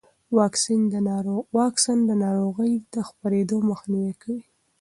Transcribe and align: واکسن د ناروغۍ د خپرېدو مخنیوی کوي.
واکسن 1.57 1.99
د 2.07 2.11
ناروغۍ 2.23 2.73
د 2.93 2.95
خپرېدو 3.07 3.57
مخنیوی 3.69 4.13
کوي. 4.21 4.43